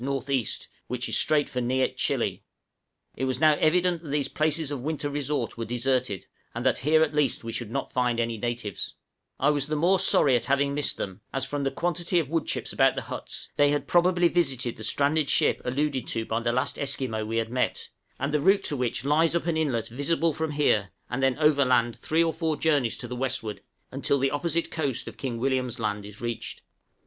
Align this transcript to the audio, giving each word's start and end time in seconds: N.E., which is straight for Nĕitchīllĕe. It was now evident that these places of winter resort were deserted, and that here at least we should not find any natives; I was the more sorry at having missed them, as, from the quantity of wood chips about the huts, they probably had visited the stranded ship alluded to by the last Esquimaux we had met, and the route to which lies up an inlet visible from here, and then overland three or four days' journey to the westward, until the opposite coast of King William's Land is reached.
N.E., 0.03 0.47
which 0.87 1.07
is 1.07 1.15
straight 1.15 1.47
for 1.47 1.61
Nĕitchīllĕe. 1.61 2.41
It 3.15 3.25
was 3.25 3.39
now 3.39 3.53
evident 3.59 4.01
that 4.01 4.09
these 4.09 4.29
places 4.29 4.71
of 4.71 4.81
winter 4.81 5.11
resort 5.11 5.57
were 5.59 5.63
deserted, 5.65 6.25
and 6.55 6.65
that 6.65 6.79
here 6.79 7.03
at 7.03 7.13
least 7.13 7.43
we 7.43 7.51
should 7.51 7.69
not 7.69 7.93
find 7.93 8.19
any 8.19 8.39
natives; 8.39 8.95
I 9.39 9.51
was 9.51 9.67
the 9.67 9.75
more 9.75 9.99
sorry 9.99 10.35
at 10.35 10.45
having 10.45 10.73
missed 10.73 10.97
them, 10.97 11.21
as, 11.31 11.45
from 11.45 11.63
the 11.63 11.69
quantity 11.69 12.17
of 12.17 12.29
wood 12.29 12.47
chips 12.47 12.73
about 12.73 12.95
the 12.95 13.03
huts, 13.13 13.49
they 13.57 13.79
probably 13.79 14.23
had 14.25 14.33
visited 14.33 14.75
the 14.75 14.83
stranded 14.83 15.29
ship 15.29 15.61
alluded 15.63 16.07
to 16.07 16.25
by 16.25 16.39
the 16.39 16.51
last 16.51 16.79
Esquimaux 16.79 17.23
we 17.25 17.37
had 17.37 17.51
met, 17.51 17.89
and 18.17 18.33
the 18.33 18.41
route 18.41 18.63
to 18.63 18.75
which 18.75 19.05
lies 19.05 19.35
up 19.35 19.45
an 19.45 19.55
inlet 19.55 19.87
visible 19.89 20.33
from 20.33 20.53
here, 20.53 20.89
and 21.11 21.21
then 21.21 21.37
overland 21.37 21.95
three 21.95 22.23
or 22.23 22.33
four 22.33 22.55
days' 22.55 22.63
journey 22.63 22.89
to 22.89 23.07
the 23.07 23.15
westward, 23.15 23.61
until 23.91 24.17
the 24.17 24.31
opposite 24.31 24.71
coast 24.71 25.07
of 25.07 25.15
King 25.17 25.37
William's 25.37 25.79
Land 25.79 26.05
is 26.07 26.19
reached. 26.19 26.63